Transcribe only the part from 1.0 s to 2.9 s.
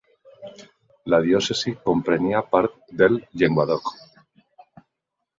La diòcesi comprenia part